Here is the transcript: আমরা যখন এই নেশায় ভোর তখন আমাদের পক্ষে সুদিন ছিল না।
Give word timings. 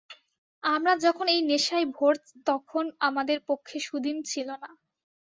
আমরা 0.63 0.93
যখন 1.05 1.25
এই 1.29 1.41
নেশায় 1.49 1.87
ভোর 1.95 2.13
তখন 2.47 2.85
আমাদের 3.07 3.37
পক্ষে 3.49 3.77
সুদিন 3.87 4.17
ছিল 4.25 4.47
না। 4.63 4.69